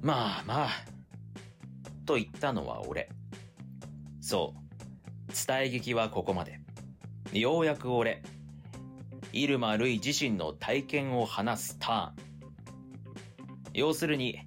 [0.00, 0.68] まあまあ。
[2.06, 3.08] と言ったのは俺。
[4.20, 5.32] そう。
[5.46, 6.60] 伝え劇はここまで。
[7.32, 8.22] ようやく俺、
[9.32, 12.28] 入間るい自身の体験を話すターン。
[13.74, 14.40] 要するに、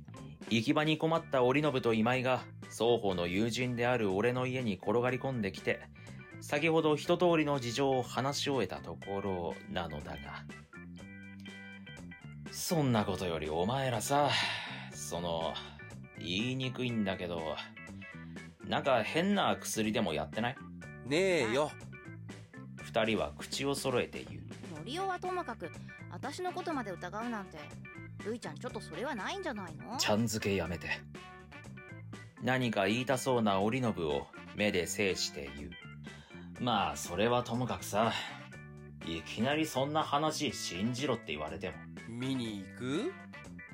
[0.50, 5.82] 行き場に困った織信と今井が、双方の友人である俺の家に転がり込んできて、
[6.42, 10.18] 先ほど一通りの事情を話し終えたところなのだが。
[12.52, 14.30] そんなことよりお前らさ、
[15.12, 15.54] その、
[16.20, 17.58] 言いにくいんだけど、
[18.66, 20.56] なんか変な薬でもやってない？
[21.06, 21.70] ねえよ。
[22.82, 24.42] 二人は口を揃えて言う。
[24.78, 25.70] のりおはともかく
[26.12, 27.58] 私のことまで疑うなんて
[28.24, 29.98] るいちゃんちょっとそれはないんじゃないの？
[29.98, 30.88] ちゃん付けやめて。
[32.42, 35.72] 何か言いたそうな織信を目で制して言う。
[36.62, 38.14] まあ、それはともかくさ、
[39.06, 41.76] いきなりそんな話信じろって言われても、
[42.08, 43.14] 見に行く？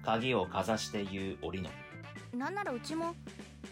[0.07, 2.39] 鍵をかざして言う織信。
[2.39, 3.13] なんならうちも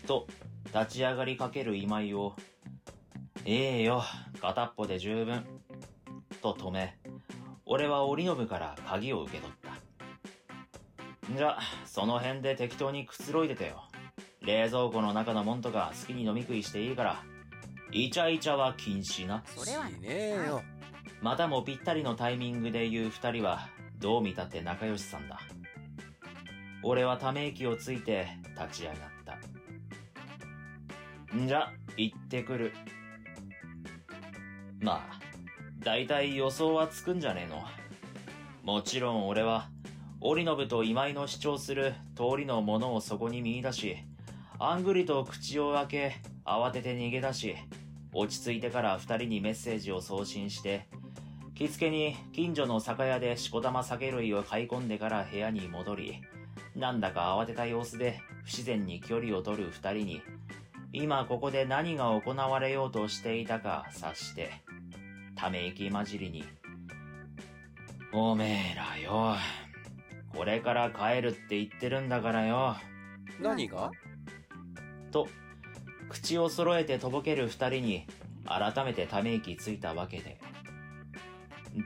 [0.05, 0.27] と、
[0.65, 2.35] 立ち上がりかける今井を、
[3.45, 4.03] ええよ、
[4.41, 5.45] 片っぽで十分。
[6.41, 6.97] と止め、
[7.65, 11.37] 俺は織信から鍵を受け取った。
[11.37, 13.87] じゃ、その辺で適当にくつろいでてよ。
[14.41, 17.23] 冷蔵庫の中のもんとか好きに飲み食いしていいから、
[17.93, 19.41] イチャイチャは禁止な。
[19.55, 20.61] それはしねえよ。
[21.21, 23.69] またもぴったりのタイミングで言う二人は、
[23.99, 25.39] どう見たって仲良しさんだ。
[26.87, 29.39] 俺はため息をついて立ち上がった。
[31.35, 32.73] んじゃ、行ってくる。
[34.81, 35.19] まあ、
[35.83, 37.63] だいたい予想はつくんじゃねえの。
[38.61, 39.71] もちろん俺は、
[40.21, 43.97] 織信と今井の主張する通りのものをそこに見出し、
[44.59, 47.55] あんぐりと口を開け、慌てて逃げ出し、
[48.13, 50.87] 落ち着いてから二人にメッセージを送信して、
[51.55, 56.21] 着付けに近所の酒屋でしこたま酒類を買い込んでから部屋に戻り、
[56.75, 60.21] なんだか慌てた様子で不自然に距離を取る二人に、
[60.91, 64.51] 今ここで何が行われようとしていたか察して、
[65.35, 66.43] ため息混じりに、
[68.13, 69.35] おめえらよ、
[70.33, 72.75] これから帰るって言ってるんだからよ、
[73.41, 73.91] 何が？
[75.11, 75.27] と、
[76.09, 78.07] 口を揃えてとぼける二人に、
[78.45, 80.37] 改めてため息ついたわけで。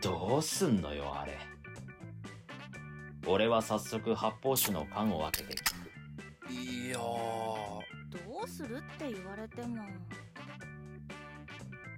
[0.02, 1.38] どうすんのよ、あれ。
[3.32, 6.52] 俺は早速発泡酒の缶を開けて聞く。
[6.52, 7.00] いやー。
[7.00, 7.84] ど
[8.44, 9.84] うするって言われても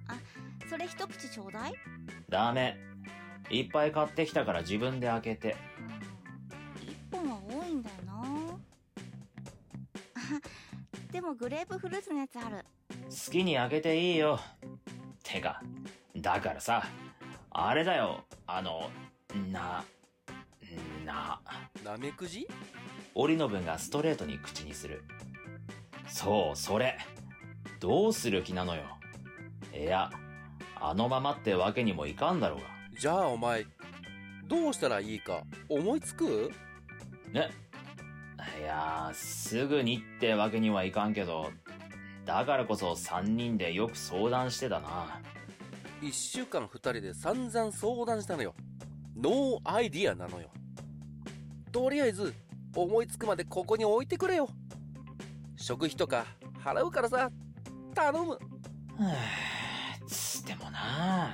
[0.08, 0.18] あ
[0.68, 1.74] それ一口ちょうだい
[2.28, 2.76] ダメ。
[3.48, 5.56] いっぱい買ってきたから自分で開けて。
[5.78, 5.92] うん
[6.82, 8.12] 一本は多いんだよな
[10.14, 10.18] あ
[11.12, 12.64] でもグレープフルーツのやつある
[13.08, 14.38] 好きに開けていいよ。
[15.22, 15.62] てか、
[16.14, 16.82] だからさ、
[17.50, 18.90] あれだよ、あの、
[19.50, 19.82] な、
[21.04, 21.40] な、
[21.84, 22.46] なめくじ？
[23.14, 25.04] 織信がストレートに口にする。
[26.08, 26.98] そう、それ。
[27.80, 28.82] どうする気なのよ。
[29.74, 30.10] いや、
[30.80, 32.64] あのままってわけにもいかんだろうが。
[32.98, 33.64] じゃあお前、
[34.46, 36.50] どうしたらいいか思いつく？
[37.32, 37.50] ね。
[38.60, 41.50] いやー、すぐにってわけにはいかんけど、
[42.24, 45.20] だからこそ三人でよく相談してたな。
[46.00, 48.54] 一週間二人で散々相談したのよ。
[49.16, 50.50] no idea なのよ。
[51.72, 52.34] とりあえず、
[52.76, 54.48] 思いつくまでここに置いてくれよ。
[55.56, 56.26] 食費とか
[56.62, 57.30] 払うからさ、
[57.94, 58.32] 頼む。
[58.32, 61.30] はぁ、つってもな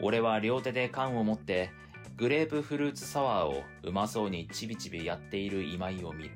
[0.00, 1.70] 俺は両手で缶を持って、
[2.16, 6.30] グレープフルーツサワーをうまそうにちびちびやっている今井を見る。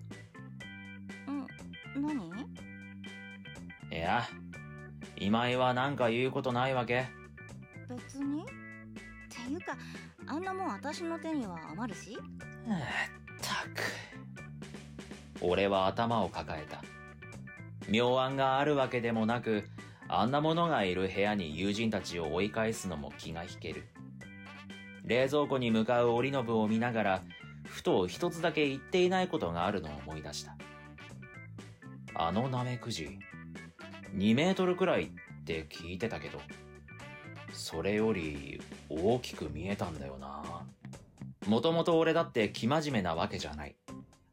[1.26, 2.28] うん何？
[3.90, 4.28] いや、
[5.16, 7.06] 今井はなんか言うことないわけ
[7.88, 8.44] 別に
[9.58, 9.76] うか
[10.26, 12.12] あんなもん私の手には余るし？
[12.12, 12.18] っ
[13.40, 13.82] たく。
[15.40, 16.82] 俺は頭を抱えた。
[17.88, 19.64] 妙案があるわけでもなく、
[20.08, 23.84] あんなものがいる部屋に友人たちを追い返すのも気が引ける。
[25.04, 27.22] 冷蔵庫に向かう織信を見ながら、
[27.64, 30.56] ふと一つだけ言っていないことがあるのを思い出した。
[32.14, 33.18] あのナメクジ、
[34.14, 35.10] 2メートルくらいっ
[35.44, 36.40] て聞いてたけど、
[37.58, 40.64] それより大きく見えたんだよな。
[41.46, 43.76] もともと俺だって生真面目なわけじゃない。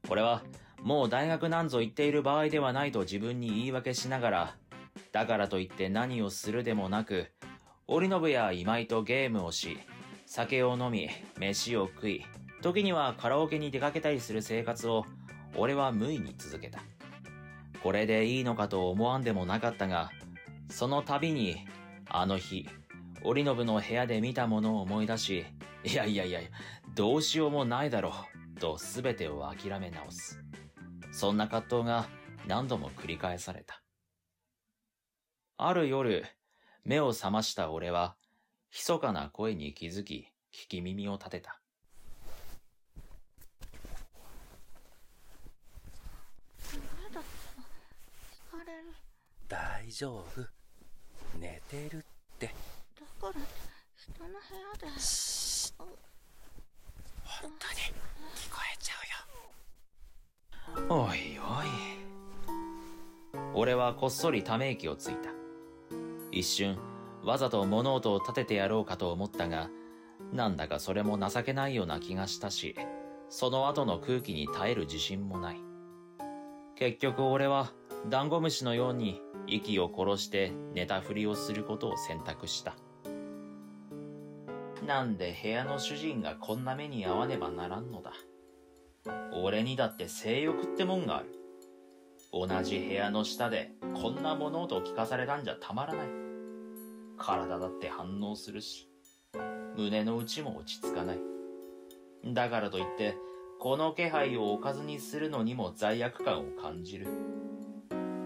[0.08, 0.44] これは、
[0.84, 4.56] もう大学なんぞ行っている場合ではないと自分に言い訳しながら、
[5.12, 7.32] だからといって何をするでもなく、
[7.88, 9.80] 織信や今井とゲームをし、
[10.28, 12.26] 酒を飲み、飯を食い、
[12.62, 15.04] 時にはカラオケに出かけたりする生活を、
[15.58, 16.80] 俺は無意に続けた。
[17.82, 20.12] これでいいのかと思わんでもなかったが、
[20.70, 21.66] その度に、
[22.08, 22.68] あの日、
[23.28, 25.46] 織信の部屋で見たものを思い出し、
[25.84, 26.42] いやいやいや、
[26.94, 28.14] どうしようもないだろ
[28.56, 30.40] う、と全てを諦め直す。
[31.12, 32.08] そんな葛藤が
[32.48, 33.82] 何度も繰り返された。
[35.58, 36.26] ある夜、
[36.84, 38.16] 目を覚ました俺は、
[38.72, 41.60] 密かな声に気づき、聞き耳を立てた。
[49.48, 50.42] 大丈夫。
[51.40, 52.02] 寝てるっ
[52.40, 52.48] て。
[52.48, 52.52] だ
[53.22, 53.34] から
[53.96, 54.36] 人の部屋でしあ本
[57.60, 57.80] 当に
[58.36, 58.94] 聞こえちゃ
[60.78, 60.96] うよ。
[60.96, 61.68] おいおい。
[63.54, 65.30] 俺はこっそりため息をついた。
[66.32, 66.78] 一瞬、
[67.24, 69.70] わざと物音を立ててやろうかと思ったが、
[70.34, 72.76] なんだかそれも情けないような気がしたし、
[73.30, 75.62] その後の空気に耐える自信もない。
[76.76, 77.72] 結局俺は、
[78.10, 82.76] ダンゴムシのように息を殺して寝たふりをすることを選択した。
[84.86, 88.14] なんで部屋の主人がこんな目に遭わねばならんのだ。
[89.34, 91.32] 俺にだって性欲ってもんがある。
[92.32, 93.72] 同じ部屋の下で
[94.02, 96.08] こんな物音を聞かされたんじゃたまらない。
[97.18, 98.90] 体だって反応するし、
[99.76, 101.20] 胸の内も落ち着かない。
[102.26, 103.16] だからといって、
[103.60, 107.08] この気配を置かずにするのにも罪悪感を感じる。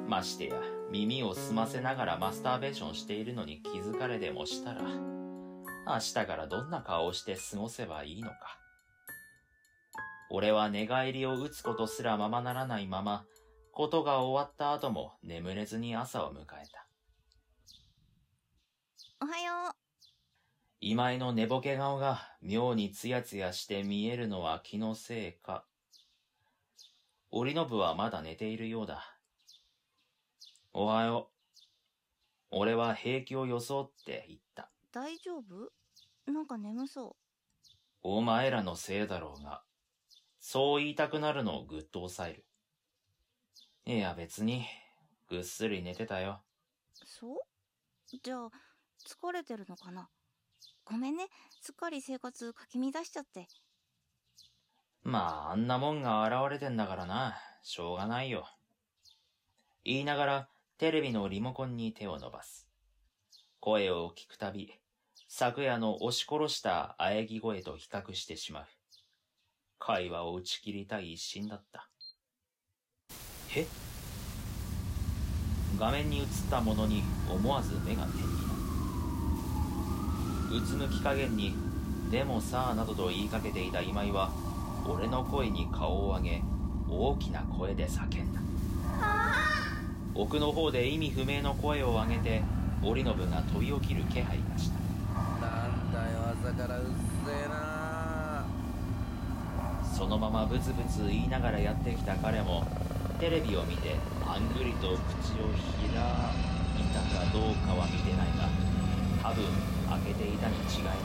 [0.08, 0.56] ましてや、
[0.92, 4.82] 耳を澄ませながらマスターベーションしているのに気づかれでもしたら、
[5.90, 8.60] 明日からどんな顔をして過ごせばいいのか。
[10.30, 13.26] 俺は寝返りを打つことすらままならないまま、
[13.72, 16.88] ことが終わった後も眠れずに朝を迎えた。
[19.22, 19.74] おはよ
[20.80, 25.66] 今井の寝ぼけ顔が妙にツヤツヤして見えるのは気のせいか。
[27.32, 29.18] 織信はまだ寝ているようだ。
[30.72, 31.40] おはよう。
[32.52, 34.70] 俺は平気を装って言った。
[34.90, 35.72] う大丈夫？
[36.32, 37.16] なんか眠そ
[38.02, 39.64] お前らのせいだろうが、
[40.40, 42.46] そう言いたくなるのをぐっと抑える。
[43.86, 44.66] いや別に、
[45.28, 46.42] ぐっすり寝てたよ。
[47.02, 47.38] うそう？
[48.24, 48.50] じゃあ
[49.06, 50.10] 疲れてるのかな？
[50.86, 51.28] ごめんね
[51.62, 53.48] すっかり生活かき乱しちゃって
[55.04, 57.38] まあ、あんなもんが現れてんだからな。
[57.64, 58.48] しょうがないよ。
[59.84, 62.69] 言いながら、テレビのリモコンに手を伸ばす。
[63.70, 64.74] 声を聞くたび、
[65.28, 68.66] 昨夜の押し殺した喘ぎ声と比較してしまう。
[69.78, 71.88] 会話を打ち切りたい一心だった。
[73.56, 73.68] え？
[75.78, 78.54] 画面に映ったものに思わず目が点にな
[80.50, 80.58] る。
[80.58, 81.54] うつむき加減に、
[82.10, 84.32] でもさあなどと言いかけていた今井は、
[84.88, 86.42] 俺の声に顔を上げ、
[86.90, 88.42] 大きな声で叫んだ。
[90.16, 92.42] 奥の方で意味不明の声を上げて、
[92.82, 94.80] 織信が飛び起きる気配がした。
[95.46, 96.86] なんだよ、朝からうっ
[97.26, 98.46] せえな
[99.84, 102.66] そのままブツブツ言いながらやってきた彼も、
[103.20, 103.96] テレビを見て、
[104.26, 105.98] あんぐりと口を開い
[106.94, 108.48] たかどうかは見てないが、
[109.22, 109.44] 多分
[109.90, 110.96] 開けていたに違いない。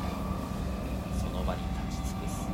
[1.18, 2.46] その場に立ち尽くす。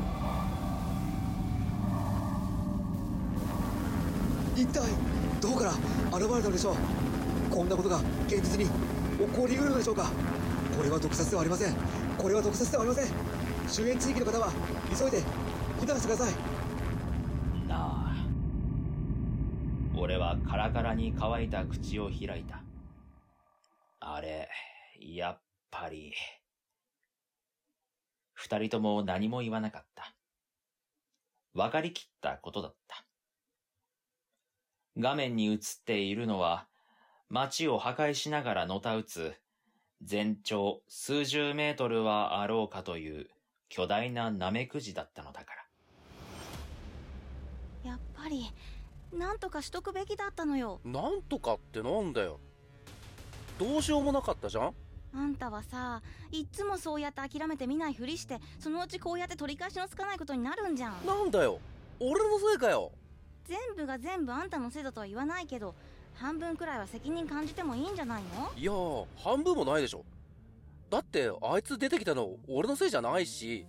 [4.57, 4.81] 一体
[5.43, 5.73] どこから
[6.19, 6.77] 現れたのでしょう？
[7.51, 8.71] こんなことが現実に
[9.21, 10.11] 起こりうるのでしょうか？
[10.77, 11.75] これは毒殺ではありません
[12.17, 13.13] これは毒殺ではありません
[13.69, 14.51] 周辺地域の方は
[14.99, 15.23] 急いで
[15.79, 16.35] 避難してください
[17.69, 18.27] なあ。
[19.97, 22.63] 俺はカラカラに乾いた口を開いた。
[24.01, 24.49] あれ、
[24.99, 25.41] やっ
[25.71, 26.15] ぱり。
[28.33, 30.15] 二人とも何も言わなかった。
[31.53, 33.05] 分かりきったことだった。
[34.97, 36.67] 画面に映っているのは、
[37.31, 39.35] 街を破壊しながらのたうつ、
[40.03, 43.29] 全長数十メートルはあろうかという
[43.69, 45.55] 巨大なナメクジだったのだか
[47.85, 47.91] ら。
[47.91, 48.51] やっぱり
[49.17, 52.41] なんとかしとくべきだったのよなんとかってなんだよ。
[53.61, 54.75] どうしようもなかったじゃん？
[55.15, 61.61] あんたはさいっつもそうやって諦めて見ないふりしてそのうちこうやって取り返しのつかないことになるんじゃんなんだよ。
[62.01, 62.91] 俺のせいかよ。
[63.45, 65.77] 全部が全部あんたのせいだとは言わないけど
[66.21, 68.53] 半分くらいは責任感じてもいいんじゃないの？
[68.55, 70.05] いやー、半分もないでしょ。
[70.91, 73.65] だって、あいつ出てきたの俺のせいじゃないし、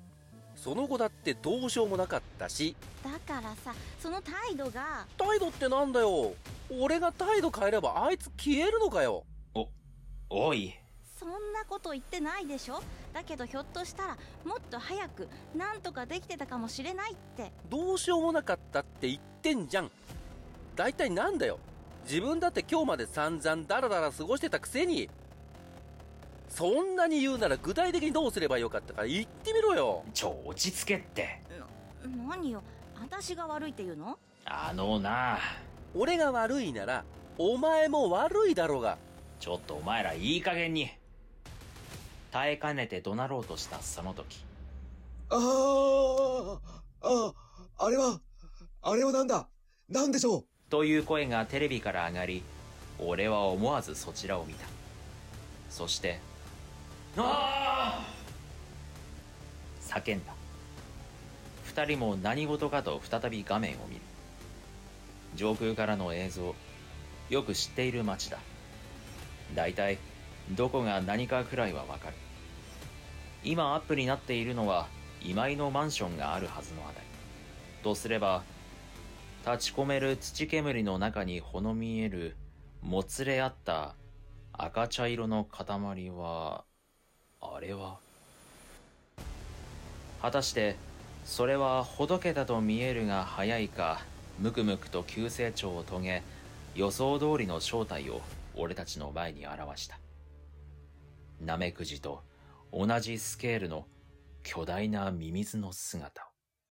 [0.57, 6.33] その後だってどうしようもなかったし、だからさその態度が態度ってなんだよ。
[6.77, 9.23] 俺が態度変えればあいつ消えるのかよ。
[10.29, 10.73] おい、
[11.19, 12.81] そんなこと言ってないでしょ？
[13.13, 19.91] だけどひょっとしたらもっと早くなんとかできてたかもしれないってどうしようもなかったって言ってんじゃん。
[20.75, 21.59] 大体なんだよ。
[22.03, 25.09] 自分だって今日まで散々ダラダラ過ごしてたくせに、
[26.49, 30.03] そんなに言うなら具体的にどうすればよかったか言ってみろよ。
[30.13, 31.41] ちょ、落ち着けって。
[32.05, 32.61] な何よ
[32.99, 34.17] 私が悪いって言うの？
[34.45, 35.39] あのな。
[35.95, 37.03] 俺が悪いなら
[37.37, 38.97] お前も悪いだろうが。
[39.39, 40.89] ちょっとお前らいい加減に。
[42.31, 44.43] 耐えかねて怒鳴ろうとしたその時。
[45.29, 46.59] ああ
[47.01, 47.33] あ
[47.79, 48.19] ああれは
[48.81, 49.47] あれはなんだ？
[49.89, 50.45] なんでしょう？
[50.71, 52.43] という声がテレビから上がり
[52.97, 54.65] 俺は思わずそちらを見た。
[55.69, 56.19] そして
[57.17, 58.07] 「ああ!」
[59.85, 60.33] 叫んだ。
[61.65, 64.01] 二人も何事かと再び画面を見る。
[65.35, 66.55] 上空からの映像
[67.29, 68.39] よく知っている街だ。
[69.53, 69.97] 大体
[70.51, 72.15] どこが何かくらいはわかる。
[73.43, 74.87] 今アップになっているのは
[75.21, 77.05] 今井のマンションがあるはずのあたり。
[77.83, 78.43] とすれば
[79.45, 82.35] 立ち込める土煙の中にほの見える
[82.81, 83.95] もつれ合った
[84.53, 86.63] 赤茶色の塊は
[87.41, 87.97] あれは？
[90.21, 90.75] 果たして
[91.25, 94.01] それはほどけたと見えるが早いか
[94.39, 96.23] むくむくと急成長を遂げ
[96.75, 98.21] 予想通りの正体を
[98.55, 99.99] 俺たちの前に表した。
[101.39, 102.21] ナメクジと
[102.71, 103.87] 同じスケールの
[104.43, 106.30] 巨大なミミズの姿を。